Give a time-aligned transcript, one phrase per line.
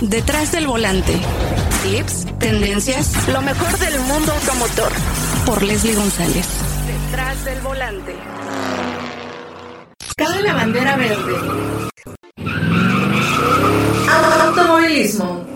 [0.00, 1.12] Detrás del volante.
[1.82, 4.92] Tips, tendencias, lo mejor del mundo automotor.
[5.44, 6.46] Por Leslie González.
[6.86, 8.14] Detrás del volante.
[10.16, 11.34] Cabe la bandera verde.
[14.44, 15.47] Automovilismo.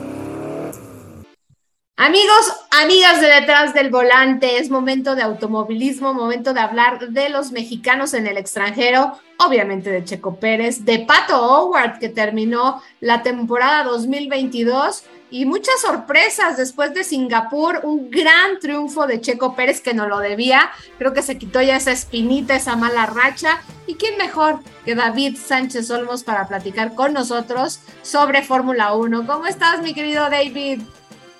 [2.05, 7.53] Amigos, amigas de detrás del volante, es momento de automovilismo, momento de hablar de los
[7.53, 13.85] mexicanos en el extranjero, obviamente de Checo Pérez, de Pato Howard, que terminó la temporada
[13.85, 20.08] 2022 y muchas sorpresas después de Singapur, un gran triunfo de Checo Pérez que no
[20.08, 23.63] lo debía, creo que se quitó ya esa espinita, esa mala racha.
[23.86, 29.25] ¿Y quién mejor que David Sánchez Olmos para platicar con nosotros sobre Fórmula 1?
[29.25, 30.80] ¿Cómo estás, mi querido David?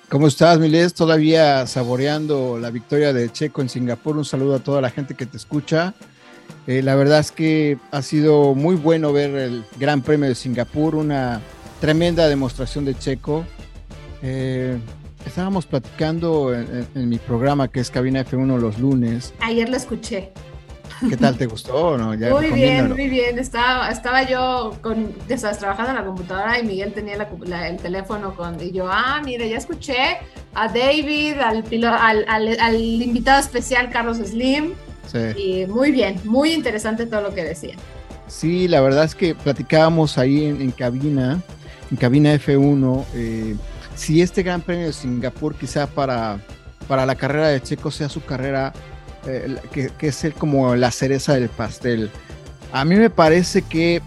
[0.09, 0.93] ¿Cómo estás, Miles?
[0.93, 4.17] Todavía saboreando la victoria de Checo en Singapur.
[4.17, 5.93] Un saludo a toda la gente que te escucha.
[6.67, 10.95] Eh, la verdad es que ha sido muy bueno ver el Gran Premio de Singapur,
[10.95, 11.41] una
[11.81, 13.43] tremenda demostración de Checo.
[14.21, 14.77] Eh,
[15.25, 19.33] estábamos platicando en, mi programa que es Cabina F1 los lunes.
[19.39, 20.31] Ayer lo escuché.
[21.09, 21.97] ¿Qué tal te gustó?
[21.97, 22.07] No?
[22.07, 23.39] muy bien, muy bien.
[23.39, 28.71] Estaba, estaba yo con, trabajando en la computadora y Miguel tenía el teléfono con, y
[28.71, 30.17] yo, ah, mire, ya escuché
[30.53, 34.73] a David, al, al, invitado especial Carlos Slim.
[35.11, 35.19] Sí.
[35.37, 37.75] Y muy bien, muy interesante todo lo que decía.
[38.27, 41.41] Sí, la verdad es que platicábamos ahí en, cabina,
[41.91, 43.55] en cabina F1, eh,
[43.95, 46.39] si este Gran Premio de Singapur quizá para,
[46.87, 48.73] para la carrera de Checo sea su carrera
[49.25, 52.11] eh, que, es como la cereza del pastel.
[52.71, 54.01] A mí me parece que,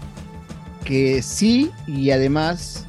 [0.83, 2.85] que sí y además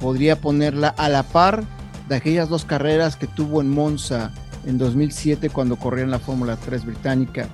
[0.00, 1.64] podría ponerla a la par
[2.08, 4.32] de aquellas dos carreras que tuvo en Monza
[4.66, 7.48] en 2007 cuando corría en la Fórmula 3 británica.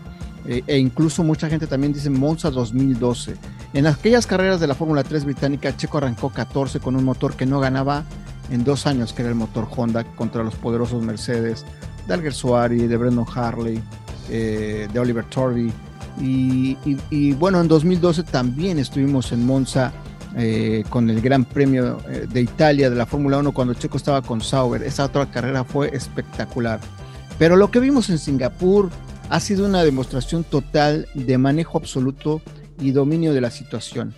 [0.46, 3.34] Eh, e incluso mucha gente también dice Monza 2012.
[3.72, 7.46] En aquellas carreras de la Fórmula 3 británica, Checo arrancó 14 con un motor que
[7.46, 8.04] no ganaba
[8.50, 11.64] en dos años, que era el motor Honda contra los poderosos Mercedes
[12.06, 13.82] de Alguersuari, de Brendan Harley,
[14.30, 15.72] eh, de Oliver Torby.
[16.20, 19.92] Y, bueno, en 2012 también estuvimos en Monza
[20.36, 24.22] eh, con el Gran Premio eh, de Italia de la Fórmula 1 cuando Checo estaba
[24.22, 24.82] con Sauber.
[24.82, 26.80] Esa otra carrera fue espectacular.
[27.38, 28.90] Pero lo que vimos en Singapur
[29.28, 32.40] ha sido una demostración total de manejo absoluto
[32.80, 34.14] y dominio de la situación.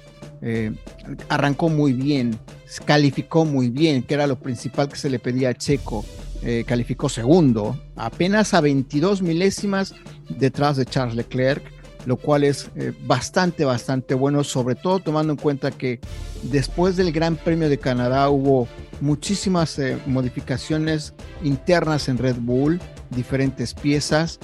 [1.29, 2.39] arrancó muy bien,
[2.85, 6.05] calificó muy bien, que era lo principal que se le pedía a Checo.
[6.49, 9.97] Eh, calificó segundo, apenas a 22 milésimas
[10.29, 11.61] detrás de Charles Leclerc,
[12.05, 15.99] lo cual es eh, bastante, bastante bueno, sobre todo tomando en cuenta que
[16.45, 18.69] después del Gran Premio de Canadá hubo
[19.01, 22.81] muchísimas eh, modificaciones internas en Red Bull,
[23.11, 24.39] diferentes piezas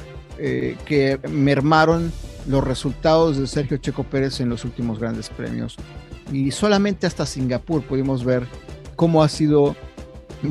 [0.87, 2.11] que mermaron
[2.49, 5.77] los resultados de Sergio Checo Pérez en los últimos grandes premios.
[6.33, 8.49] Y solamente hasta Singapur pudimos ver
[8.97, 9.77] cómo ha sido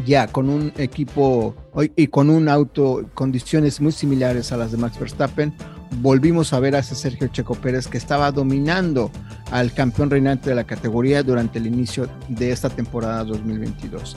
[0.05, 1.55] ya con un equipo
[1.95, 5.53] y con un auto, condiciones muy similares a las de Max Verstappen,
[5.99, 9.11] volvimos a ver a ese Sergio Checo Pérez que estaba dominando
[9.51, 14.15] al campeón reinante de la categoría durante el inicio de esta temporada 2022.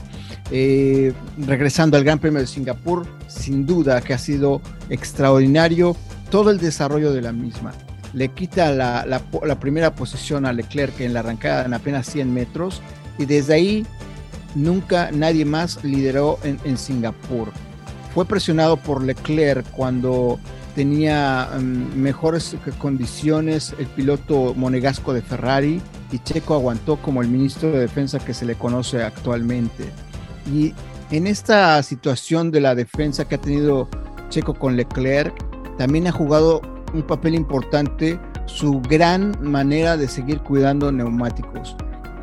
[0.50, 5.96] Eh, regresando al Gran Premio de Singapur, sin duda que ha sido extraordinario
[6.30, 7.72] todo el desarrollo de la misma.
[8.12, 12.80] Le quita la, la primera posición a Leclerc en la arrancada en apenas 100 metros
[13.18, 13.86] y desde ahí
[14.54, 17.53] nunca nadie más lideró en, Singapur.
[18.15, 20.38] Fue presionado por Leclerc cuando
[20.75, 25.81] tenía mm, mejores condiciones el piloto monegasco de Ferrari
[26.12, 29.84] y Checo aguantó como el ministro de defensa que se le conoce actualmente.
[30.53, 30.75] Y
[31.10, 33.88] en esta situación de la defensa que ha tenido
[34.31, 35.34] Checo con Leclerc,
[35.76, 36.60] también ha jugado
[36.93, 41.76] un papel importante su gran manera de seguir cuidando neumáticos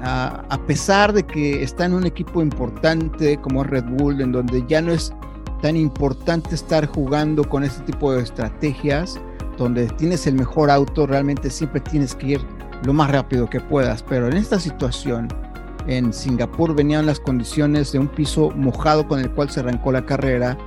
[0.03, 4.81] a, pesar de que está en un equipo importante como Red Bull, en donde ya
[4.81, 5.13] no es
[5.61, 9.19] tan importante estar jugando con este tipo de estrategias,
[9.57, 12.41] donde tienes el mejor auto, realmente siempre tienes que ir
[12.83, 14.01] lo más rápido que puedas.
[14.03, 15.27] Pero en esta situación,
[15.87, 20.05] en Singapur venían las condiciones de un piso mojado con el cual se arrancó la
[20.05, 20.57] carrera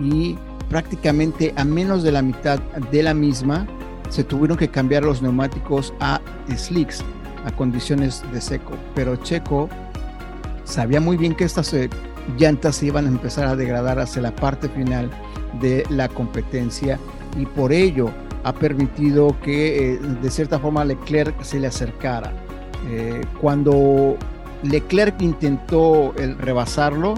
[0.00, 0.36] y
[0.68, 2.58] prácticamente a menos de la mitad
[2.90, 3.66] de la misma
[4.08, 6.20] se tuvieron que cambiar los neumáticos a
[6.54, 7.02] slicks
[7.44, 8.74] a condiciones de seco.
[8.94, 9.68] Pero Checo
[10.64, 11.90] sabía muy bien que estas eh,
[12.38, 15.10] llantas se iban a empezar a degradar hacia la parte final
[15.60, 16.98] de la competencia
[17.36, 18.10] y por ello
[18.44, 22.32] ha permitido que eh, de cierta forma Leclerc se le acercara.
[22.88, 24.16] Eh, cuando
[24.62, 27.14] Leclerc intentó el rebasarlo,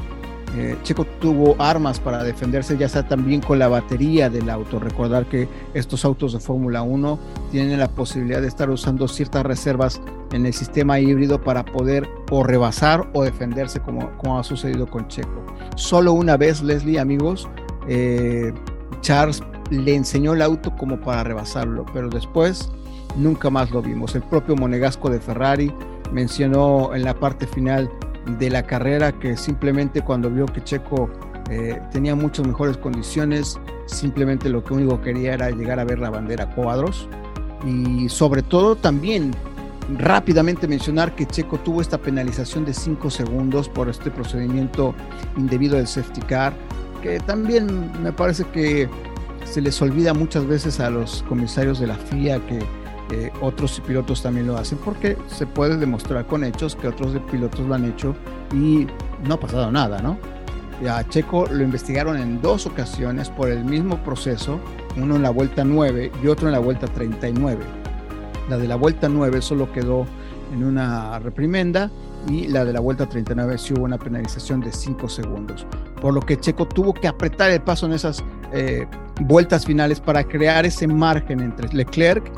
[0.56, 4.78] eh, Checo tuvo armas para defenderse, ya sea también con la batería del auto.
[4.78, 7.18] Recordar que estos autos de Fórmula 1
[7.50, 10.00] tienen la posibilidad de estar usando ciertas reservas
[10.32, 15.08] en el sistema híbrido para poder o rebasar o defenderse como, como ha sucedido con
[15.08, 15.44] Checo.
[15.76, 17.48] Solo una vez, Leslie, amigos,
[17.88, 18.52] eh,
[19.00, 22.70] Charles le enseñó el auto como para rebasarlo, pero después
[23.16, 24.14] nunca más lo vimos.
[24.14, 25.72] El propio Monegasco de Ferrari
[26.12, 27.90] mencionó en la parte final
[28.26, 31.10] de la carrera que simplemente cuando vio que Checo
[31.50, 36.10] eh, tenía muchas mejores condiciones, simplemente lo que único quería era llegar a ver la
[36.10, 37.08] bandera cuadros.
[37.66, 39.32] Y sobre todo también
[39.98, 44.94] rápidamente mencionar que Checo tuvo esta penalización de 5 segundos por este procedimiento
[45.36, 46.54] indebido del safety car,
[47.02, 48.88] que también me parece que
[49.44, 52.60] se les olvida muchas veces a los comisarios de la FIA que
[53.10, 57.60] eh, otros pilotos también lo hacen porque se puede demostrar con hechos que otros pilotos
[57.60, 58.14] lo han hecho
[58.54, 58.86] y
[59.26, 60.18] no ha pasado nada, ¿no?
[60.88, 64.58] A Checo lo investigaron en dos ocasiones por el mismo proceso,
[64.96, 67.62] uno en la vuelta 9 y otro en la vuelta 39.
[68.48, 70.06] La de la vuelta 9 solo quedó
[70.52, 71.90] en una reprimenda
[72.28, 75.66] y la de la vuelta 39 sí hubo una penalización de 5 segundos,
[76.00, 78.22] por lo que Checo tuvo que apretar el paso en esas
[78.52, 78.86] eh,
[79.20, 82.30] vueltas finales para crear ese margen entre Leclerc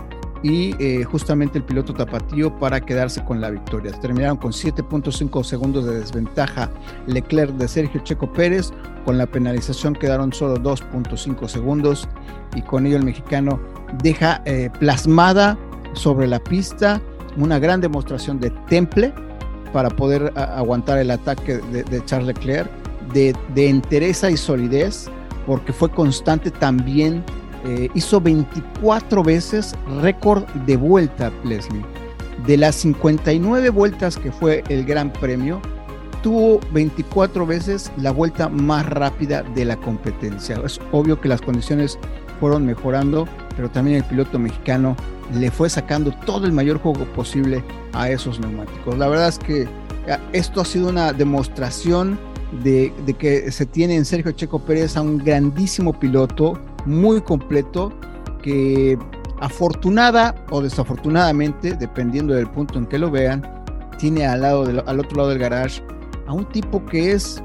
[0.47, 3.91] y eh, justamente el piloto tapatío para quedarse con la victoria.
[4.01, 6.71] Terminaron con 7.5 segundos de desventaja
[7.09, 8.71] Leclerc de Sergio Checo Pérez,
[9.05, 12.09] con la penalización quedaron solo 2.5 segundos
[12.55, 13.59] y con ello el mexicano
[14.05, 15.59] deja eh, plasmada
[15.95, 17.01] sobre la pista
[17.37, 19.13] una gran demostración de temple
[19.73, 22.71] para poder aguantar el ataque de, Charles Leclerc,
[23.13, 25.11] de, de entereza y solidez,
[25.45, 27.25] porque fue constante también
[27.67, 31.85] eh, hizo 24 veces récord de vuelta, Leslie.
[32.47, 35.61] De las 59 vueltas que fue el Gran Premio,
[36.23, 40.61] tuvo 24 veces la vuelta más rápida de la competencia.
[40.65, 41.99] Es obvio que las condiciones
[42.39, 43.27] fueron mejorando,
[43.57, 44.97] pero también el piloto mexicano
[45.35, 47.65] le fue sacando todo el mayor juego posible
[47.95, 48.97] a esos neumáticos.
[48.97, 49.67] La verdad es que
[50.33, 52.17] esto ha sido una demostración
[52.63, 57.93] de, de que se tiene en Sergio Checo Pérez a un grandísimo piloto, muy completo
[58.43, 58.99] que
[59.41, 63.47] afortunada o desafortunadamente, dependiendo del punto en que lo vean,
[63.99, 65.83] tiene al, lado al otro lado del garage
[66.27, 67.43] a un tipo que es,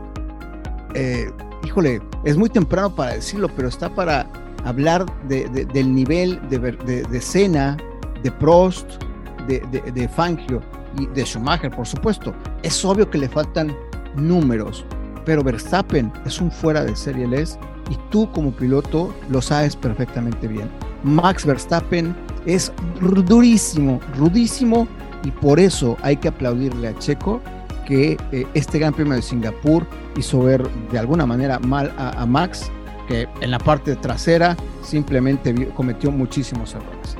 [0.93, 1.29] eh,
[1.63, 4.27] híjole, es muy temprano para decirlo, pero está para
[4.63, 7.81] hablar del nivel de, de, de
[8.23, 9.01] de Prost,
[9.47, 10.61] de, Fangio
[10.97, 12.33] y de Schumacher, por supuesto.
[12.63, 13.75] Es obvio que le faltan
[14.15, 14.85] números,
[15.25, 17.57] pero Verstappen es un fuera de serie, les
[17.91, 20.69] y tú como piloto lo sabes perfectamente bien.
[21.03, 22.15] Max Verstappen
[22.45, 22.71] es
[23.01, 24.87] durísimo, rudísimo
[25.25, 27.41] y por eso hay que aplaudirle a Checo
[27.85, 29.85] que eh, este Gran Premio de Singapur
[30.17, 32.71] hizo ver de alguna manera mal a, Max,
[33.09, 37.17] que en la parte trasera simplemente cometió muchísimos errores.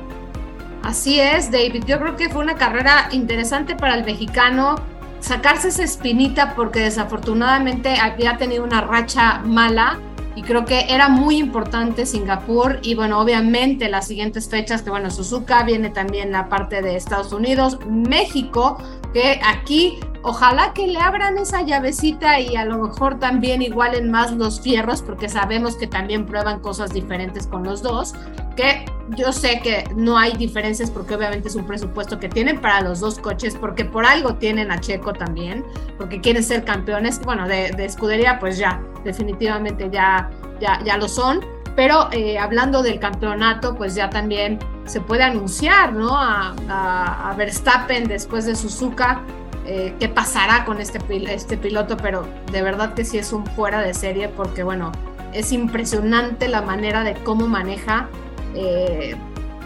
[0.82, 1.84] Así es, David.
[1.86, 4.76] Yo creo que fue una carrera interesante para el mexicano
[5.20, 10.00] sacarse esa espinita porque desafortunadamente había tenido una racha mala
[10.34, 15.10] y creo que era muy importante Singapur y bueno, obviamente las siguientes fechas que bueno,
[15.10, 18.78] Suzuka viene también la parte de Estados Unidos, México,
[19.12, 24.32] que aquí ojalá que le abran esa llavecita y a lo mejor también igualen más
[24.32, 28.14] los fierros porque sabemos que también prueban cosas diferentes con los dos,
[28.56, 28.84] que
[29.16, 33.00] yo sé que no hay diferencias porque obviamente es un presupuesto que tienen para los
[33.00, 35.64] dos coches, porque por algo tienen a Checo también,
[35.98, 41.40] porque quieren ser campeones, bueno, de, escudería pues ya, definitivamente ya, ya, ya lo son,
[41.74, 46.16] pero eh, hablando del campeonato pues ya también se puede anunciar, ¿no?
[46.16, 49.20] A, a, Verstappen después de Suzuka.
[49.66, 50.98] Eh, qué pasará con este,
[51.32, 54.90] este piloto, pero de verdad que sí es un fuera de serie porque, bueno,
[55.32, 58.08] es impresionante la manera de cómo maneja
[58.54, 59.14] eh,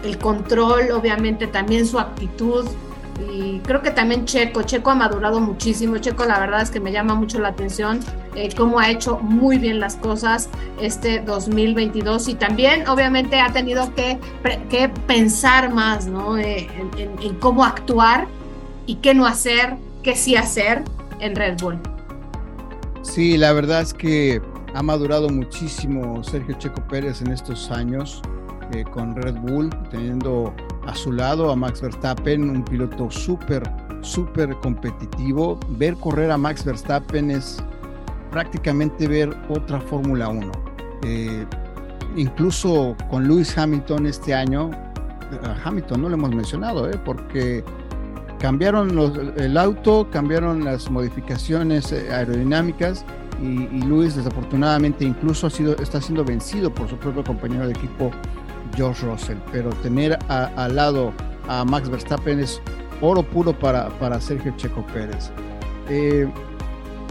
[0.03, 2.65] el control, obviamente también su actitud.
[3.33, 5.97] Y creo que también Checo, Checo ha madurado muchísimo.
[5.97, 7.99] Checo, la verdad es que me llama mucho la atención
[8.37, 10.47] eh, cómo ha hecho muy bien las cosas
[10.79, 14.19] este 2022 y también, obviamente, ha tenido que,
[14.69, 16.37] que pensar más ¿no?
[16.37, 18.27] Eh, en, cómo actuar
[18.85, 19.75] y qué no hacer,
[20.07, 20.85] qué sí hacer
[21.19, 21.77] en Red Bull.
[23.01, 24.41] Sí, la verdad es que
[24.73, 28.21] ha madurado muchísimo Sergio Checo Pérez en estos años.
[28.71, 30.53] Eh, con Red Bull, teniendo
[30.85, 33.63] a su lado a Max Verstappen, un piloto súper,
[33.99, 35.59] súper competitivo.
[35.71, 37.61] Ver correr a Max Verstappen es
[38.31, 40.51] prácticamente ver otra Fórmula 1.
[41.03, 41.45] Eh,
[42.15, 44.71] incluso con Lewis Hamilton este año,
[45.43, 47.61] a Hamilton no lo hemos mencionado, eh, porque
[48.39, 48.91] cambiaron
[49.37, 53.05] el auto, cambiaron las modificaciones aerodinámicas
[53.41, 58.11] y, Luis desafortunadamente incluso ha sido, está siendo vencido por su propio compañero de equipo
[58.75, 61.13] George Russell, pero tener al lado
[61.47, 62.61] a Max Verstappen es
[63.01, 65.31] oro puro para, para Sergio Checo Pérez.
[65.89, 66.27] Eh,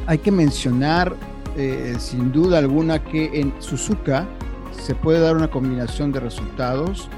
[0.06, 1.14] hay que mencionar
[1.56, 4.26] eh, sin duda alguna que en Suzuka
[4.72, 7.08] se puede dar una combinación de resultados.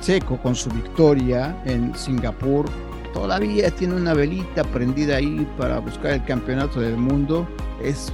[0.00, 2.66] Checo con su victoria en Singapur
[3.12, 7.46] todavía tiene una velita prendida ahí para buscar el campeonato del mundo.
[7.82, 8.12] Es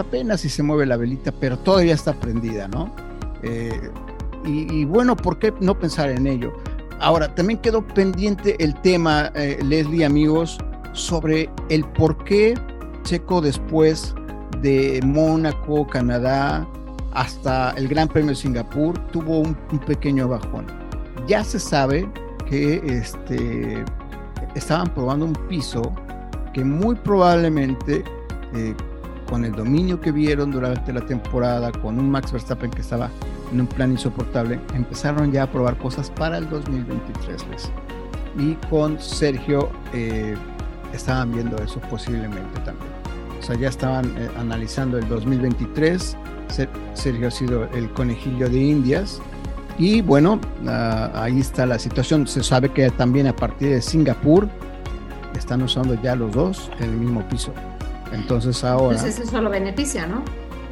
[0.00, 2.94] apenas si se mueve la velita, pero todavía está prendida, ¿no?
[3.42, 3.90] Eh,
[4.44, 6.52] y, bueno, ¿por qué no pensar en ello?
[6.98, 10.58] Ahora, también quedó pendiente el tema, eh, Leslie, amigos,
[10.92, 12.54] sobre el por qué
[13.04, 14.14] Checo después
[14.60, 16.66] de Mónaco, Canadá,
[17.12, 19.54] hasta el Gran Premio de Singapur, tuvo un,
[19.86, 20.66] pequeño bajón.
[21.28, 22.08] Ya se sabe
[22.48, 23.84] que este,
[24.54, 25.92] estaban probando un piso
[26.52, 28.04] que muy probablemente
[28.54, 28.74] eh,
[29.28, 33.08] con el dominio que vieron durante la temporada, con un Max Verstappen que estaba
[33.50, 37.42] en un plan insoportable, empezaron ya a probar cosas para el 2023.
[38.38, 40.34] Y con Sergio eh,
[40.92, 42.92] estaban viendo eso posiblemente también.
[43.40, 46.16] O sea, ya estaban eh, analizando el 2023.
[46.94, 49.20] Sergio ha sido el conejillo de Indias.
[49.78, 52.26] Y bueno, ah, ahí está la situación.
[52.26, 54.48] Se sabe que también a partir de Singapur
[55.36, 57.52] están usando ya los dos en el mismo piso.
[58.12, 58.98] Entonces ahora...
[59.00, 60.22] Pues eso lo beneficia, ¿no?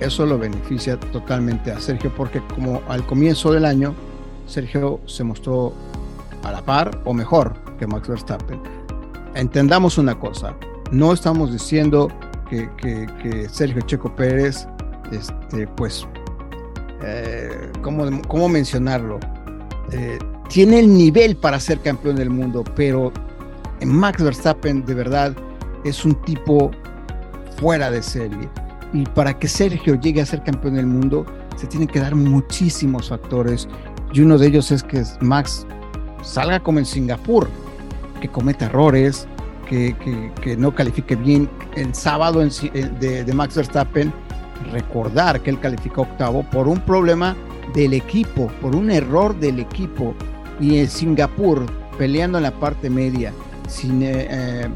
[0.00, 3.95] Eso lo beneficia totalmente a Sergio porque como al comienzo del año,
[4.47, 5.75] Sergio se mostró
[6.42, 8.61] a la par o mejor que Max Verstappen.
[9.35, 10.54] Entendamos una cosa,
[10.90, 12.09] no estamos diciendo
[12.49, 14.66] que, Sergio Checo Pérez,
[15.12, 16.07] este, pues,
[17.02, 19.19] eh, ¿cómo, mencionarlo?
[19.92, 23.12] Eh, tiene el nivel para ser campeón del mundo, pero
[23.85, 25.35] Max Verstappen de verdad
[25.85, 26.71] es un tipo
[27.57, 28.49] fuera de serie.
[28.92, 31.25] Y para que Sergio llegue a ser campeón del mundo,
[31.57, 33.69] se tienen que dar muchísimos factores.
[34.12, 35.66] Y uno de ellos es que Max
[36.23, 37.49] salga como en Singapur,
[38.21, 39.28] que cometa errores,
[39.69, 41.49] que, no califique bien.
[41.76, 44.12] El sábado de, de, Max Verstappen,
[44.73, 47.37] recordar que él calificó octavo por un problema
[47.75, 50.14] del equipo, por un error del equipo.
[50.61, 51.67] Y en Singapur,
[51.99, 53.33] peleando en la parte media,
[53.69, 54.69] sin, eh, eh,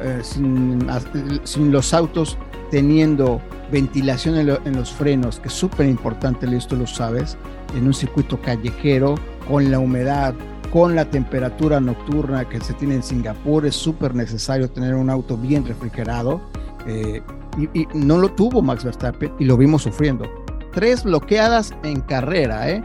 [0.00, 2.36] eh, sin, los autos
[2.70, 7.36] teniendo ventilación en, los frenos, que es súper importante, esto lo sabes,
[7.76, 9.14] en un circuito callejero,
[9.48, 10.34] con la humedad,
[10.72, 15.36] con la temperatura nocturna que se tiene en Singapur, es súper necesario tener un auto
[15.36, 16.40] bien refrigerado.
[16.86, 20.26] Y, no lo tuvo Max Verstappen y lo vimos sufriendo.
[20.72, 22.82] Tres bloqueadas en carrera,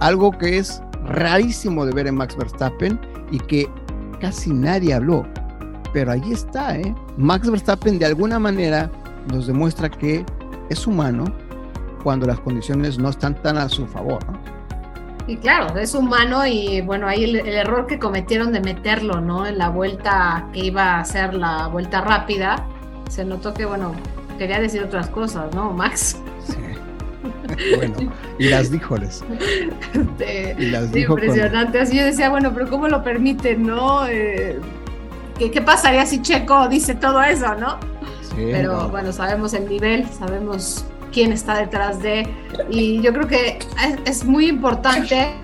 [0.00, 2.98] algo que es rarísimo de ver en Max Verstappen
[3.30, 3.68] y que
[4.20, 5.26] casi nadie habló.
[5.92, 6.94] Pero ahí está, ¿eh?
[7.16, 8.90] Max Verstappen de alguna manera
[9.30, 10.24] nos demuestra que
[10.70, 11.24] es humano
[12.02, 14.18] cuando las condiciones no están tan a su favor,
[15.28, 19.46] Y claro, es humano y bueno, ahí el, error que cometieron de meterlo, ¿no?
[19.46, 22.66] En la vuelta que iba a ser la vuelta rápida,
[23.12, 23.92] se notó que, bueno,
[24.38, 26.16] quería decir otras cosas, ¿no, Max?
[26.46, 26.56] Sí.
[27.76, 29.22] bueno, y las díjoles.
[30.58, 31.78] y las dijo impresionante.
[31.78, 34.06] Así yo decía, bueno, pero ¿cómo lo permiten, no?
[34.08, 34.58] Eh,
[35.38, 37.78] ¿qué, pasaría si Checo dice todo eso, no?
[38.34, 42.26] pero bueno, sabemos el nivel, sabemos quién está detrás de.
[42.70, 43.58] Y yo creo que
[44.06, 45.34] es, muy importante.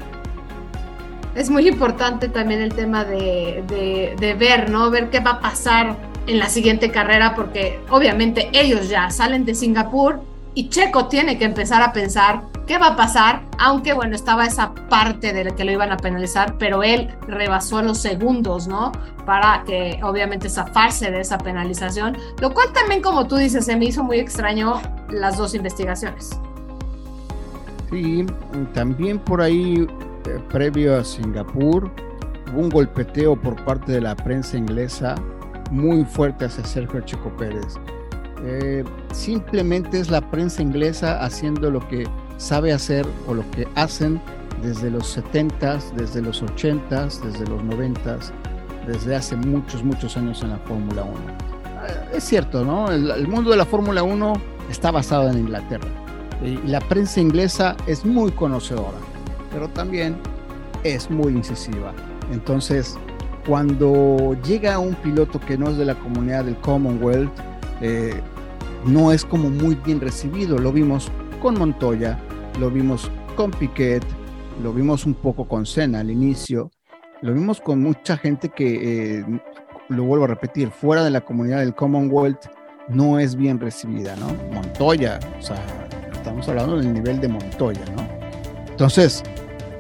[1.35, 4.91] Es muy importante también el tema de, de, de ver, ¿no?
[4.91, 9.55] Ver qué va a pasar en la siguiente carrera, porque obviamente ellos ya salen de
[9.55, 10.21] Singapur
[10.55, 14.75] y Checo tiene que empezar a pensar qué va a pasar, aunque bueno, estaba esa
[14.75, 18.93] parte de que lo iban a penalizar, pero él rebasó los segundos, ¿no?
[19.25, 23.87] Para que obviamente zafarse de esa penalización, lo cual también, como tú dices, se me
[23.87, 26.39] hizo muy extraño las dos investigaciones.
[27.91, 28.27] Sí,
[28.75, 29.87] también por ahí,
[30.27, 31.91] eh, previo a Singapur,
[32.53, 35.15] hubo un golpeteo por parte de la prensa inglesa
[35.71, 37.79] muy fuerte hacia Sergio Checo Pérez
[38.45, 42.07] eh, simplemente es la prensa inglesa haciendo lo que
[42.37, 44.21] sabe hacer o lo que hacen
[44.63, 48.31] desde los 70s, desde los 80s, desde los 90s,
[48.87, 51.13] desde hace muchos, muchos años en la Fórmula 1.
[51.15, 52.91] Eh, es cierto, ¿no?
[52.91, 54.33] El, mundo de la Fórmula 1
[54.71, 55.89] está basado en Inglaterra
[56.45, 58.99] y la prensa inglesa es muy conocedora,
[59.53, 60.17] pero también
[60.85, 61.93] es muy incisiva.
[62.31, 62.97] Entonces,
[63.49, 67.33] cuando llega un piloto que no es de la comunidad del Commonwealth,
[67.81, 68.21] eh,
[68.85, 70.59] no es como muy bien recibido.
[70.59, 72.19] Lo vimos con Montoya,
[72.61, 74.05] lo vimos con Piquet,
[74.63, 76.71] lo vimos un poco con Senna al inicio,
[77.23, 79.25] lo vimos con mucha gente que, eh,
[79.89, 82.51] lo vuelvo a repetir, fuera de la comunidad del Commonwealth,
[82.91, 84.27] no es bien recibida, ¿no?
[84.53, 85.65] Montoya, o sea,
[86.13, 88.07] estamos hablando del nivel de Montoya, ¿no?
[88.71, 89.23] Entonces,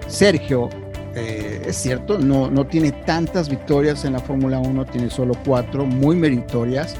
[0.06, 0.70] Sergio,
[1.14, 5.84] eh, es cierto, no, no tiene tantas victorias en la Fórmula 1, tiene solo cuatro,
[5.84, 6.96] muy meritorias,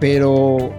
[0.00, 0.74] pero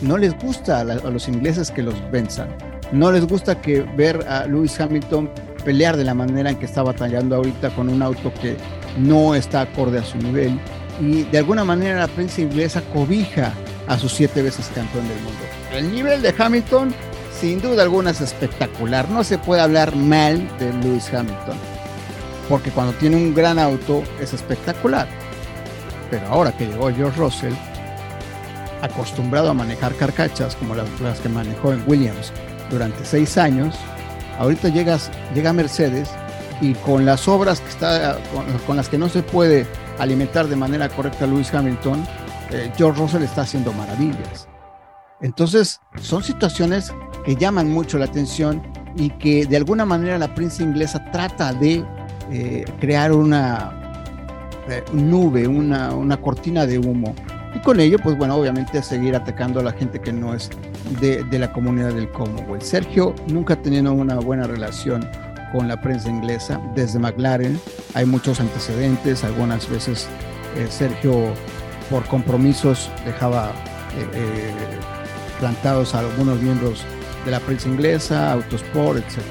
[0.00, 2.48] no les gusta a, los ingleses que los venzan.
[2.90, 5.30] No les gusta que ver a Lewis Hamilton
[5.62, 8.56] pelear de la manera en que está batallando ahorita con un auto que
[8.96, 10.58] no está acorde a su nivel.
[11.00, 13.52] Y de alguna manera la prensa inglesa cobija
[13.86, 15.40] a sus siete veces campeón del mundo.
[15.74, 16.94] El nivel de Hamilton,
[17.38, 19.10] sin duda alguna, es espectacular.
[19.10, 21.58] No se puede hablar mal de Lewis Hamilton,
[22.48, 25.06] porque cuando tiene un gran auto es espectacular.
[26.10, 27.54] Pero ahora que llegó George Russell,
[28.82, 32.32] acostumbrado a manejar carcachas como las, que manejó en Williams
[32.70, 33.74] durante seis años,
[34.38, 36.08] ahorita llegas, llega Mercedes
[36.60, 38.18] y con las obras que está,
[38.66, 39.66] con, las que no se puede
[39.98, 42.04] alimentar de manera correcta Lewis Hamilton,
[42.50, 44.48] eh, George Russell está haciendo maravillas.
[45.20, 46.92] Entonces, son situaciones
[47.24, 48.62] que llaman mucho la atención
[48.96, 51.84] y que de alguna manera la prensa inglesa trata de
[52.30, 53.72] eh, crear una
[54.68, 57.14] eh, nube, una, una cortina de humo
[57.54, 60.50] y con ello, pues bueno, obviamente seguir atacando a la gente que no es
[61.00, 62.62] de, la comunidad del Commonwealth.
[62.62, 65.08] Sergio nunca ha tenido una buena relación
[65.52, 67.58] con la prensa inglesa desde McLaren.
[67.94, 70.06] Hay muchos antecedentes, algunas veces
[70.56, 71.32] eh, Sergio
[71.88, 73.52] por compromisos dejaba
[75.40, 76.84] plantados a algunos miembros
[77.24, 79.22] de la prensa inglesa, Autosport, etc.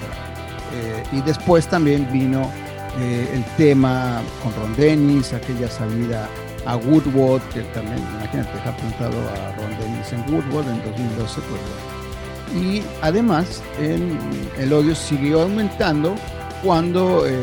[1.13, 2.51] y después también vino
[2.97, 6.27] el tema con Ron Dennis, aquella salida
[6.65, 11.41] a Woodward, que también, imagínate, ha apuntado a Ron Dennis en Woodward en 2012.
[11.41, 16.15] Pues, y además, el odio siguió aumentando
[16.63, 17.33] cuando eh,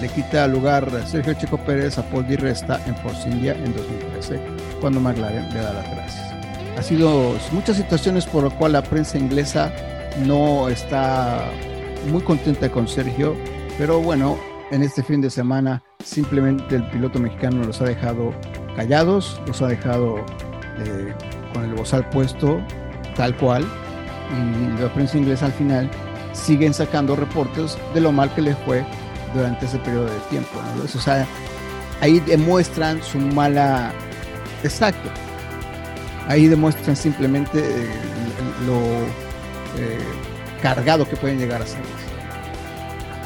[0.00, 4.40] le quita lugar Sergio Checo Pérez a Paul Di Resta en Force India en 2013,
[4.80, 6.34] cuando McLaren le da las gracias.
[6.78, 9.72] Ha sido muchas situaciones por lo cual la prensa inglesa
[10.24, 11.50] no está
[12.10, 13.36] muy contenta con Sergio,
[13.80, 14.38] pero bueno,
[14.72, 18.34] en este fin de semana simplemente el piloto mexicano los ha dejado
[18.76, 20.18] callados, los ha dejado
[20.84, 21.14] eh,
[21.54, 22.60] con el bozal puesto
[23.16, 23.64] tal cual
[24.36, 25.90] y la prensa inglesa al final
[26.34, 28.84] siguen sacando reportes de lo mal que les fue
[29.32, 30.60] durante ese periodo de tiempo.
[30.84, 31.26] O sea,
[32.02, 33.92] ahí demuestran su mala...
[34.62, 35.08] Exacto.
[36.28, 37.88] Ahí demuestran simplemente eh,
[38.66, 38.78] lo
[39.82, 39.98] eh,
[40.60, 42.09] cargado que pueden llegar a ser.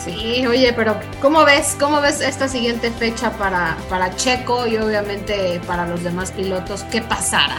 [0.04, 5.60] Sí, oye, pero ¿cómo ves, cómo ves esta siguiente fecha para, para Checo y obviamente
[5.66, 6.84] para los demás pilotos?
[6.84, 7.56] ¿Qué pasará?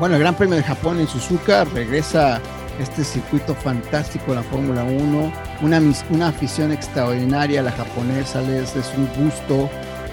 [0.00, 2.40] Bueno, el Gran Premio de Japón en Suzuka regresa
[2.80, 5.32] este circuito fantástico de la Fórmula 1,
[5.62, 9.70] una, una afición extraordinaria la japonesa, les es un gusto.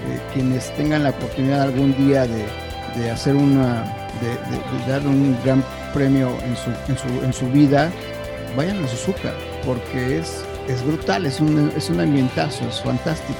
[0.07, 3.83] Eh, quienes tengan la oportunidad algún día de, hacer una,
[4.21, 5.63] de, dar un gran
[5.95, 7.91] premio en su, en su, en su vida,
[8.55, 9.33] vayan a Suzuka,
[9.65, 13.39] porque es es brutal, es un, es un ambientazo, es fantástico.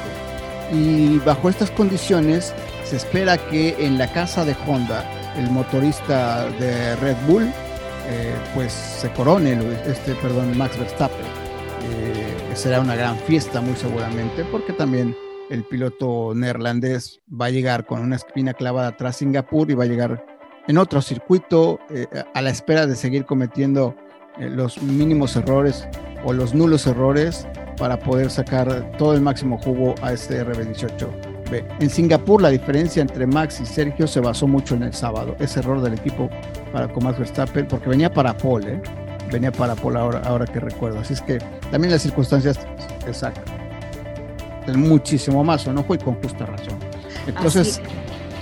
[0.72, 5.04] Y bajo estas condiciones se espera que en la casa de Honda,
[5.38, 7.44] el motorista de Red Bull,
[8.08, 9.58] eh, pues se corone,
[9.88, 11.26] este, perdón, Max Verstappen.
[11.92, 15.16] Eh, será una gran fiesta muy seguramente porque también
[15.50, 19.88] el piloto neerlandés va a llegar con una espina clavada atrás Singapur y va a
[19.88, 20.26] llegar
[20.68, 23.96] en otro circuito eh, a la espera de seguir cometiendo
[24.38, 25.88] los mínimos errores
[26.26, 31.64] o los nulos errores para poder sacar todo el máximo jugo a este RB18B.
[31.80, 35.60] En Singapur la diferencia entre Max y Sergio se basó mucho en el sábado, ese
[35.60, 36.30] error del equipo
[36.74, 38.82] para con Max Verstappen, porque venía para Paul, ¿eh?
[39.32, 41.00] venía para Paul ahora, ahora que recuerdo.
[41.00, 41.38] Así es que
[41.72, 42.60] también las circunstancias
[43.08, 43.46] exactas.
[44.76, 46.80] Muchísimo más, o no fue con justa razón.
[47.28, 47.80] Entonces,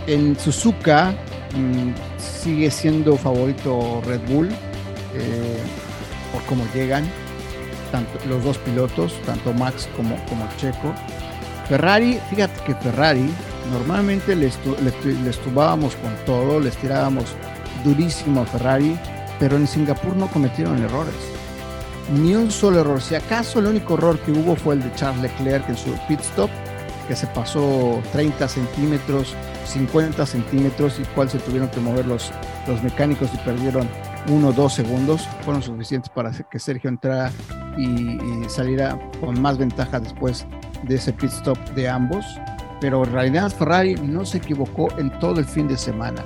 [0.08, 1.12] en Suzuka
[1.54, 5.58] mm, sigue siendo favorito Red Bull eh,
[6.32, 7.04] por cómo llegan
[8.28, 10.94] los dos pilotos, tanto Max como, como Checo.
[11.68, 13.30] Ferrari, fíjate que Ferrari
[13.72, 14.58] normalmente les,
[15.24, 17.36] les, tubábamos con todo, les tirábamos
[17.84, 18.98] durísimo a Ferrari,
[19.40, 21.16] pero en Singapur no cometieron errores.
[22.14, 23.02] Ni un solo error.
[23.02, 26.20] Si acaso el único error que hubo fue el de Charles Leclerc en su pit
[26.20, 26.50] stop,
[27.08, 32.32] que se pasó 30 centímetros, 50 centímetros, y cual se tuvieron que mover los,
[32.68, 33.88] los mecánicos y perdieron
[34.30, 37.32] uno o dos segundos fueron suficientes para que Sergio entrara
[37.78, 40.46] y, saliera con más ventaja después
[40.84, 42.26] de ese pit stop de ambos.
[42.82, 46.24] Pero en realidad Ferrari no se equivocó en todo el fin de semana.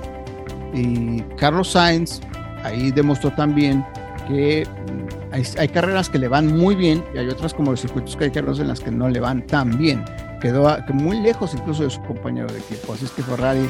[0.74, 2.20] Y Carlos Sainz
[2.64, 3.84] ahí demostró también
[4.26, 8.16] que mm, hay, carreras que le van muy bien y hay otras como los circuitos
[8.16, 10.04] que hay carreras en las que no le van tan bien.
[10.40, 12.92] Quedó muy lejos incluso de su compañero de equipo.
[12.92, 13.68] Así es que Ferrari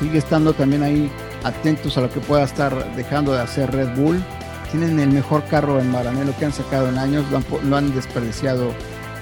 [0.00, 1.10] sigue estando también ahí
[1.44, 4.22] atentos a lo que pueda estar dejando de hacer Red Bull.
[4.70, 7.24] Tienen el mejor carro en Maranello que han sacado en años,
[7.64, 8.72] lo han, desperdiciado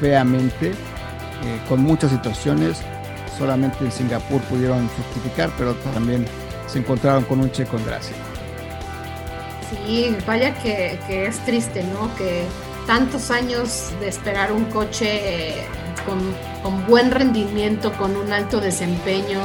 [0.00, 2.78] feamente, eh, con muchas situaciones.
[3.38, 6.26] Solamente en Singapur pudieron justificar, pero también
[6.66, 8.16] se encontraron con un checo en gracia.
[9.70, 12.14] Sí, vaya que, es triste, ¿no?
[12.16, 12.44] Que
[12.87, 15.66] tantos años de esperar un coche eh,
[16.62, 19.40] con, buen rendimiento, con un alto desempeño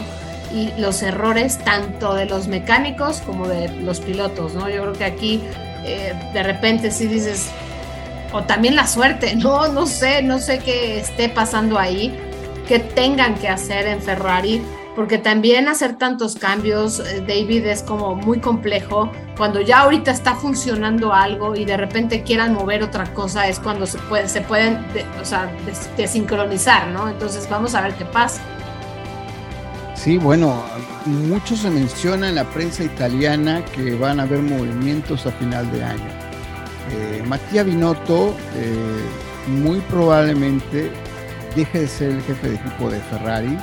[0.54, 4.70] y los errores tanto de los mecánicos como de los pilotos, ¿no?
[4.70, 5.44] Yo creo que aquí
[5.86, 7.50] eh, de repente sí dices,
[8.34, 12.18] o también la suerte, no, no sé, no sé qué esté pasando ahí,
[12.68, 14.62] que tengan que hacer en Ferrari,
[14.96, 19.12] porque también hacer tantos cambios, eh, David, es como muy complejo.
[19.38, 23.86] Cuando ya ahorita está funcionando algo y de repente quieran mover otra cosa, es cuando
[23.86, 24.86] se, puede, se pueden
[25.20, 25.50] o sea,
[25.96, 27.10] desincronizar, ¿no?
[27.10, 28.42] Entonces vamos a ver qué pasa.
[30.04, 30.64] Sí, bueno,
[31.06, 35.84] mucho se menciona en la prensa italiana que van a haber movimientos a final de
[35.84, 36.10] año.
[36.92, 40.92] Eh, Mattia Binotto eh, muy probablemente
[41.56, 43.56] deje de ser el jefe de equipo de Ferrari,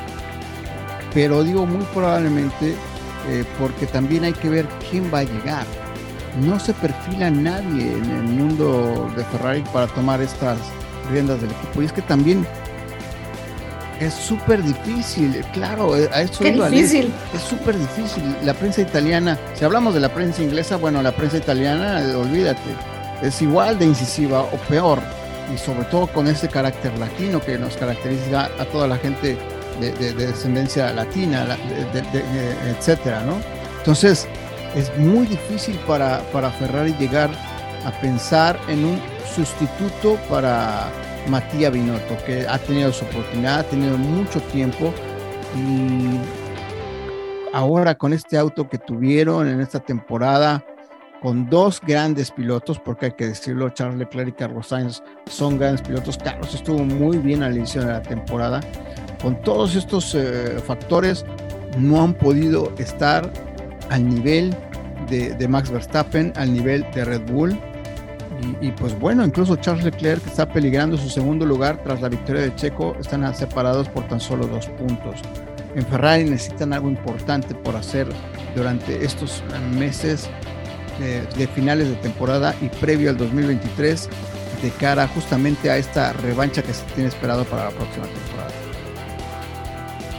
[1.13, 2.77] pero digo muy probablemente
[3.29, 5.67] eh, porque también hay que ver quién va a llegar.
[6.41, 10.57] No se perfila nadie en el mundo de Ferrari para tomar estas
[11.11, 11.83] riendas del equipo.
[11.83, 12.47] Y es que también
[14.01, 17.13] es súper difícil, claro, eh, a eso Qué difícil.
[17.35, 18.23] Es súper difícil.
[18.45, 22.61] La prensa italiana, si hablamos de la prensa inglesa, bueno, la prensa italiana, eh, olvídate,
[23.23, 25.01] es igual de incisiva o peor.
[25.53, 29.37] Y sobre todo con ese carácter latino que nos caracteriza a toda la gente
[29.81, 31.57] de, descendencia latina,
[32.67, 33.39] etcétera, ¿no?
[33.79, 34.29] Entonces,
[34.77, 37.31] es muy difícil para, para Ferrari llegar
[37.87, 39.01] a pensar en un
[39.35, 40.91] sustituto para
[41.29, 44.93] Matías Binotto, que ha tenido su oportunidad, ha tenido mucho tiempo
[45.57, 46.19] y
[47.53, 50.65] ahora con este auto que tuvieron en esta temporada,
[51.21, 55.83] con dos grandes pilotos, porque hay que decirlo, Charles Leclerc y Carlos Sainz son grandes
[55.83, 56.17] pilotos.
[56.17, 58.61] Carlos estuvo muy bien al inicio de la temporada.
[59.21, 61.25] Con todos estos eh, factores,
[61.77, 63.31] no han podido estar
[63.91, 64.55] al nivel
[65.11, 67.59] de, de Max Verstappen, al nivel de Red Bull
[68.61, 72.55] y, pues bueno, incluso Charles Leclerc está peligrando su segundo lugar tras la victoria de
[72.55, 75.21] Checo, están separados por tan solo dos puntos.
[75.75, 78.07] En Ferrari necesitan algo importante por hacer
[78.55, 79.43] durante estos
[79.77, 80.31] meses
[81.01, 84.09] de, de finales de temporada y previo al 2023
[84.63, 88.68] de cara justamente a esta revancha que se tiene esperado para la próxima temporada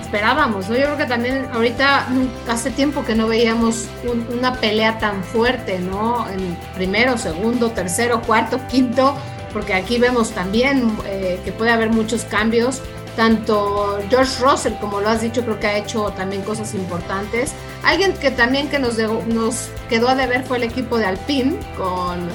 [0.10, 0.76] esperábamos, ¿no?
[0.76, 2.08] Yo creo que también ahorita
[2.50, 3.88] hace tiempo que no veíamos
[4.36, 6.28] una pelea tan fuerte, ¿no?
[6.30, 9.15] En primero, segundo, tercero, cuarto, quinto,
[9.54, 12.82] porque aquí vemos también eh, que puede haber muchos cambios.
[13.15, 17.54] Tanto George Russell, como lo has dicho, creo que ha hecho también cosas importantes.
[17.84, 22.30] Alguien que también que nos, nos quedó a deber fue el equipo de Alpine con,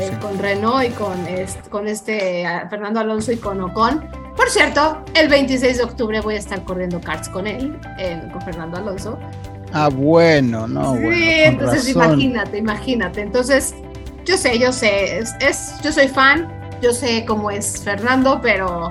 [0.00, 1.26] eh, con Renault y con
[1.68, 6.38] con este Fernando Alonso y con Ocon por cierto, el 26 de octubre voy a
[6.38, 7.78] estar corriendo karts con él,
[8.32, 9.18] con Fernando Alonso.
[9.72, 10.96] Ah, bueno, no.
[10.96, 13.20] Sí, entonces imagínate, imagínate.
[13.20, 13.74] Entonces,
[14.24, 16.48] yo sé, yo sé, es, yo soy fan,
[16.82, 18.90] yo sé cómo es Fernando, pero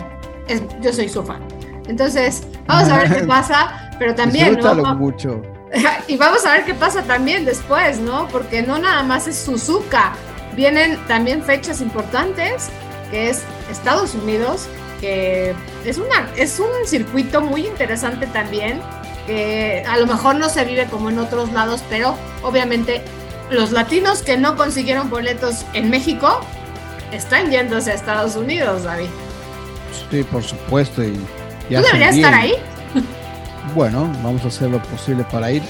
[0.82, 1.42] yo soy su fan.
[1.88, 4.96] Entonces, vamos a ver qué pasa, pero también, ¿no?
[4.96, 5.42] mucho.
[6.08, 8.28] Y vamos a ver qué pasa también después, ¿no?
[8.30, 10.14] Porque no nada más es Suzuka,
[10.56, 12.70] vienen también fechas importantes,
[13.12, 14.68] que es Estados Unidos,
[15.00, 18.82] que es, una, es un circuito muy interesante también,
[19.26, 23.02] que a lo mejor no se vive como en otros lados, pero obviamente
[23.50, 26.42] los latinos que no consiguieron boletos en México
[27.12, 29.10] están yéndose a Estados Unidos, David.
[30.12, 31.04] Sí, por supuesto.
[31.04, 31.14] Y,
[31.70, 32.54] ¿Tú deberías estar ahí?
[33.76, 35.62] Bueno, vamos a hacer lo posible para ir.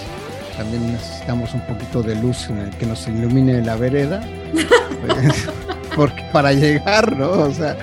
[0.55, 4.21] También necesitamos un poquito de luz en el que nos ilumine la vereda.
[5.95, 7.31] porque para llegar, ¿no?
[7.31, 7.77] O sea,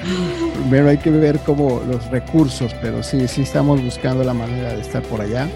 [0.60, 4.80] primero hay que ver como los recursos, pero sí, sí estamos buscando la manera de
[4.80, 5.48] estar por allá.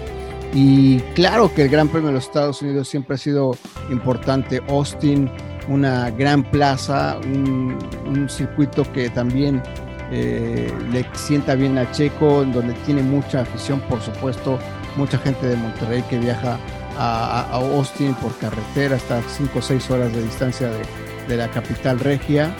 [0.53, 3.55] Y claro que el Gran Premio de los Estados Unidos siempre ha sido
[3.89, 4.61] importante.
[4.67, 5.29] Austin,
[5.67, 9.63] una gran plaza, un, circuito que también
[10.11, 14.59] eh, le sienta bien a Checo, donde tiene mucha afición, por supuesto,
[14.97, 16.59] mucha gente de Monterrey que viaja
[16.97, 20.81] a, Austin por carretera, hasta 5 o 6 horas de distancia de,
[21.27, 22.53] de la capital regia,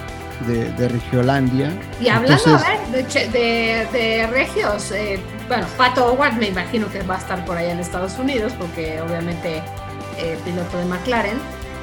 [0.48, 1.72] de, de Regiolandia.
[2.00, 7.16] Y hablando, a ver, de, de, regios, eh, bueno, Pato Howard me imagino que va
[7.16, 9.62] a estar por allá en Estados Unidos, porque obviamente
[10.18, 11.38] eh, piloto de McLaren.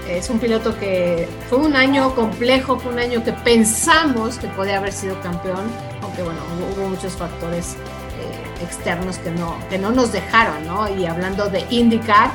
[0.08, 4.78] Es un piloto que fue un año complejo, fue un año que pensamos que podía
[4.78, 5.70] haber sido campeón,
[6.02, 6.40] aunque bueno,
[6.74, 7.76] hubo, muchos factores
[8.62, 10.88] externos que no, que no nos dejaron, ¿no?
[10.88, 12.30] Y hablando de IndyCar,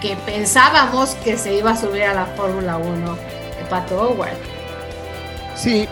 [0.00, 3.39] que pensábamos que se iba a subir a la Fórmula 1 de
[3.70, 4.36] Pato Howard.
[5.54, 5.88] Sí,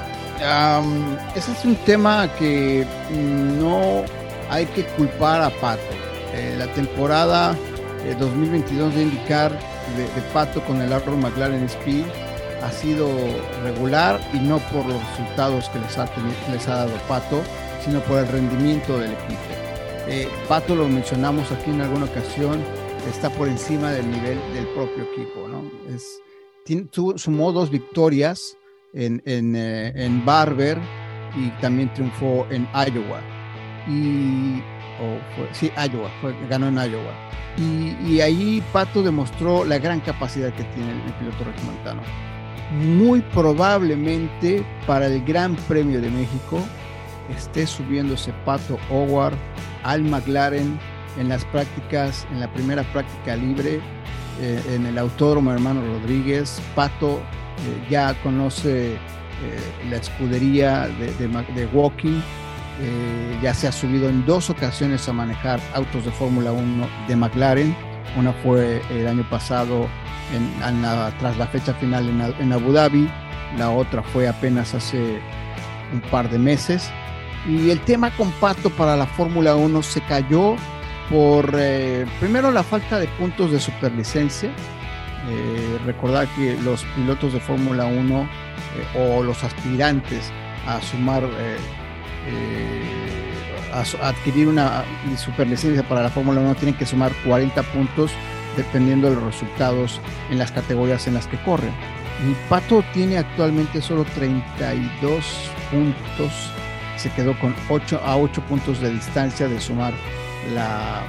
[1.35, 2.85] ese es un tema que
[3.59, 4.05] no
[4.51, 5.83] hay que culpar a Pato.
[6.35, 7.57] Eh, la temporada
[8.19, 9.53] 2022 de IndyCar
[9.97, 12.05] de, Pato con el Arrow McLaren Speed
[12.62, 13.09] ha sido
[13.62, 16.09] regular y no por los resultados que les ha,
[16.51, 17.43] les ha dado Pato,
[17.85, 19.41] sino por el rendimiento del equipo.
[20.09, 22.62] Eh, Pato lo mencionamos aquí en alguna ocasión,
[23.09, 25.47] está por encima del nivel del propio equipo.
[25.49, 25.71] ¿no?
[25.95, 26.21] Es,
[27.16, 28.57] sumó dos victorias
[28.94, 30.78] en, en, eh, en, Barber
[31.37, 33.20] y también triunfó en Iowa.
[33.88, 34.62] Y,
[35.37, 36.11] fue, sí, Iowa,
[36.48, 37.12] ganó en Iowa.
[37.57, 42.02] Y, y, ahí Pato demostró la gran capacidad que tiene el, piloto regimontano
[42.70, 46.61] muy probablemente para el Gran Premio de México
[47.35, 49.37] esté subiéndose Pato Howard
[49.85, 50.78] al McLaren
[51.18, 53.81] en las prácticas, en la primera práctica libre,
[54.40, 56.61] eh, en el Autódromo Hermano Rodríguez.
[56.74, 58.98] Pato eh, ya conoce eh,
[59.90, 62.20] la escudería de, Walking,
[63.42, 67.77] ya se ha subido en dos ocasiones a manejar autos de Fórmula 1 de McLaren.
[68.16, 69.88] Una fue el año pasado
[71.18, 73.09] tras la fecha final en, Abu Dhabi,
[73.57, 75.20] la otra fue apenas hace
[75.92, 76.90] un par de meses.
[77.48, 80.57] Y el tema con Pato para la Fórmula 1 se cayó
[81.11, 84.51] por, eh, primero, la falta de puntos de superlicencia.
[85.31, 88.27] Eh, recordar que los pilotos de Fórmula 1 eh,
[88.99, 90.31] o los aspirantes
[90.66, 91.25] a sumar,
[93.73, 94.85] a, adquirir una
[95.16, 98.11] superlicencia para la Fórmula 1 tienen que sumar 40 puntos
[98.57, 101.73] dependiendo de los resultados en las categorías en las que corren.
[102.27, 105.25] Mi Pato tiene actualmente solo 32
[105.71, 106.33] puntos,
[106.97, 109.92] se quedó con 8 a 8 puntos de distancia de sumar
[110.53, 111.03] la,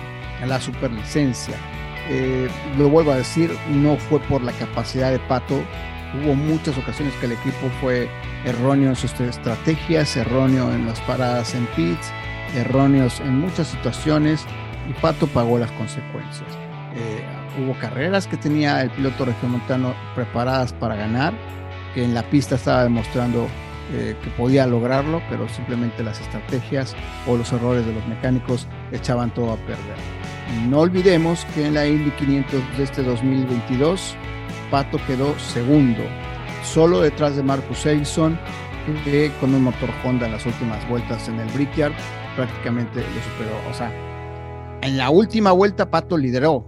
[0.46, 1.56] la superlicencia.
[2.10, 5.62] Eh, lo vuelvo a decir, no fue por la capacidad de Pato,
[6.16, 8.10] hubo muchas ocasiones que el equipo fue
[8.46, 12.12] erróneo en sus estrategias, erróneo en las paradas en pits,
[12.56, 14.46] erróneos en muchas situaciones
[14.90, 16.50] y Pato pagó las consecuencias.
[16.96, 17.24] Eh,
[17.60, 21.34] hubo carreras que tenía el piloto regiomontano preparadas para ganar,
[21.94, 23.48] que en la pista estaba demostrando
[23.92, 26.96] eh, que podía lograrlo, pero simplemente las estrategias
[27.28, 29.98] o los errores de los mecánicos echaban todo a perder.
[30.68, 34.16] No olvidemos que en la Indy 500 de este 2022,
[34.72, 36.04] Pato quedó segundo,
[36.64, 38.40] solo detrás de Marcus Ericsson,
[39.04, 41.94] que con un motor Honda en las últimas vueltas en el Brickyard
[42.36, 43.70] prácticamente lo superó.
[43.70, 43.92] O sea,
[44.82, 46.66] en la última vuelta Pato lideró,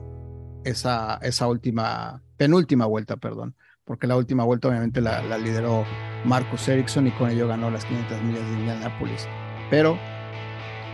[0.64, 3.56] esa, esa última, penúltima vuelta, perdón,
[3.86, 5.86] porque la última vuelta obviamente la, lideró
[6.26, 9.28] Marcus Ericsson y con ello ganó las 500 millas de Indianapolis.
[9.70, 9.98] Pero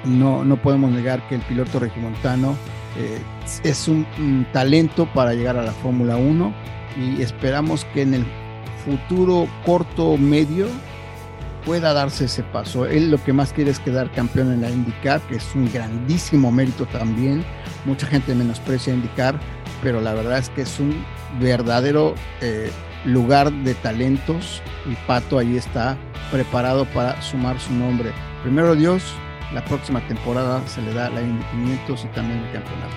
[0.05, 2.55] no, no podemos negar que el piloto regimontano
[2.97, 3.21] eh,
[3.63, 4.05] es un,
[4.53, 6.53] talento para llegar a la Fórmula 1
[6.97, 8.25] y esperamos que en el
[8.83, 10.67] futuro corto medio
[11.65, 12.85] pueda darse ese paso.
[12.85, 16.51] Él lo que más quiere es quedar campeón en la IndyCar, que es un grandísimo
[16.51, 17.43] mérito también.
[17.85, 19.37] Mucha gente menosprecia IndyCar,
[19.83, 21.05] pero la verdad es que es un
[21.39, 22.71] verdadero eh,
[23.05, 25.97] lugar de talentos y Pato ahí está
[26.31, 28.11] preparado para sumar su nombre.
[28.43, 29.03] Primero Dios,
[29.53, 32.95] la próxima temporada se le da la Indy 500 y también el campeonato.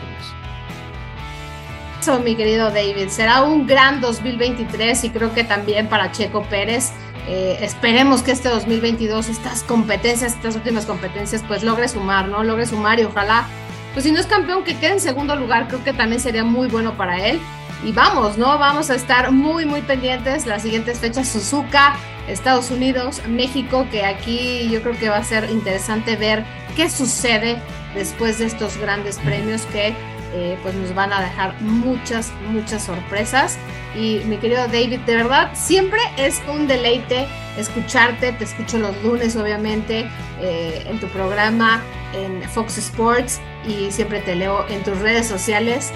[2.00, 6.92] Eso, mi querido David, será un gran 2023 y creo que también para Checo Pérez.
[7.28, 12.42] Eh, esperemos que este 2022 estas competencias, estas últimas competencias, pues logre sumar, ¿no?
[12.42, 13.46] Logre sumar y ojalá
[13.92, 16.68] pues si no es campeón, que quede en segundo lugar, creo que también sería muy
[16.68, 17.40] bueno para él.
[17.84, 18.58] Y vamos, ¿no?
[18.58, 21.28] Vamos a estar muy, muy pendientes las siguientes fechas.
[21.28, 21.96] Suzuka,
[22.28, 26.44] Estados Unidos, México, que aquí yo creo que va a ser interesante ver
[26.76, 27.58] qué sucede
[27.94, 29.94] después de estos grandes premios que
[30.32, 33.58] eh, pues nos van a dejar muchas, muchas sorpresas.
[33.96, 38.32] Y mi querido David, de verdad, siempre es un deleite escucharte.
[38.32, 40.06] Te escucho los lunes, obviamente,
[40.40, 41.82] eh, en tu programa
[42.14, 45.92] en Fox Sports y siempre te leo en tus redes sociales.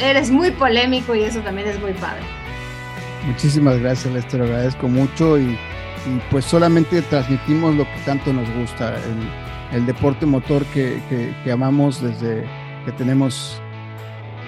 [0.00, 2.22] Eres muy polémico y eso también es muy padre.
[3.26, 5.58] Muchísimas gracias, Lester, lo agradezco mucho y,
[6.30, 8.96] pues solamente transmitimos lo que tanto nos gusta,
[9.72, 12.44] el, deporte motor que, amamos desde
[12.84, 13.60] que tenemos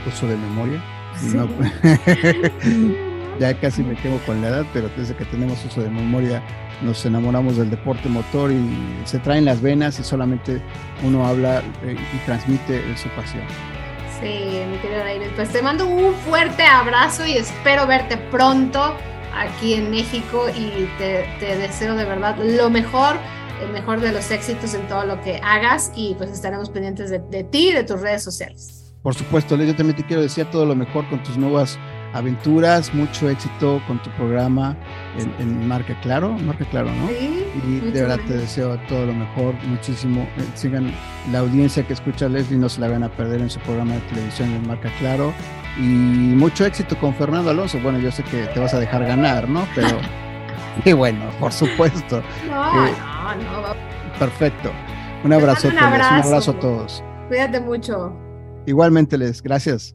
[0.06, 0.82] uso de memoria.
[3.40, 6.42] ya casi me quemo con la edad, pero desde que tenemos uso de memoria
[6.82, 8.68] nos enamoramos del deporte motor y
[9.04, 10.60] se traen las venas y solamente
[11.02, 13.42] uno habla eh, y transmite su pasión.
[14.20, 18.94] Sí, mi querido David, pues te mando un fuerte abrazo y espero verte pronto
[19.34, 23.16] aquí en México y te, deseo de verdad lo mejor
[23.62, 27.20] el mejor de los éxitos en todo lo que hagas y pues estaremos pendientes de,
[27.20, 28.94] de ti y de tus redes sociales.
[29.02, 31.78] Por supuesto, yo también te quiero decir todo lo mejor con tus nuevas
[32.12, 34.76] aventuras, mucho éxito con tu programa
[35.38, 37.08] en, Marca Claro, Marca Claro, ¿no?
[37.08, 40.22] Sí, y de verdad te deseo todo lo mejor, muchísimo.
[40.38, 40.92] Eh, sigan
[41.30, 44.00] la audiencia que escucha Leslie, no se la van a perder en su programa de
[44.00, 45.32] televisión en Marca Claro.
[45.78, 47.78] Y mucho éxito con Fernando Alonso.
[47.80, 49.66] Bueno, yo sé que te vas a dejar ganar, ¿no?
[49.74, 49.98] Pero,
[50.84, 52.22] y bueno, por supuesto.
[52.48, 52.92] No, eh,
[53.44, 53.74] no, no.
[54.18, 54.72] Perfecto.
[55.22, 57.04] Un abrazo, un abrazo, un abrazo a todos.
[57.28, 58.12] Cuídate mucho.
[58.66, 59.94] Igualmente, Les, gracias.